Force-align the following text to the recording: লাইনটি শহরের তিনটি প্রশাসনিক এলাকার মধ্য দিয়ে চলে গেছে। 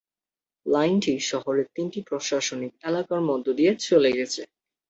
লাইনটি 0.65 1.13
শহরের 1.29 1.67
তিনটি 1.75 1.99
প্রশাসনিক 2.09 2.71
এলাকার 2.89 3.21
মধ্য 3.29 3.45
দিয়ে 3.57 3.71
চলে 3.81 4.09
গেছে। 4.17 4.41